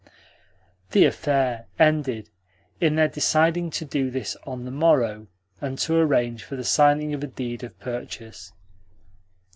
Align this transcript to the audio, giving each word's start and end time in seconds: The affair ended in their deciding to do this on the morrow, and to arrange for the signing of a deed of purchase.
The 0.93 1.05
affair 1.05 1.67
ended 1.77 2.31
in 2.79 2.95
their 2.95 3.07
deciding 3.07 3.69
to 3.69 3.85
do 3.85 4.09
this 4.09 4.35
on 4.47 4.65
the 4.65 4.71
morrow, 4.71 5.27
and 5.61 5.77
to 5.77 5.95
arrange 5.95 6.43
for 6.43 6.55
the 6.55 6.63
signing 6.63 7.13
of 7.13 7.23
a 7.23 7.27
deed 7.27 7.63
of 7.63 7.79
purchase. 7.79 8.51